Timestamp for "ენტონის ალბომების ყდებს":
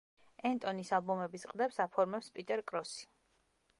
0.49-1.77